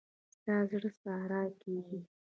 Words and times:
ستا 0.33 0.55
زړه 0.69 0.89
ساړه 1.01 1.41
کېږي. 1.61 1.99